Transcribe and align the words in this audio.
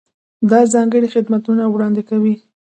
دا 0.49 0.59
ځانګړي 0.73 1.07
خدمتونه 1.15 1.63
وړاندې 1.67 2.01
کوي. 2.09 2.35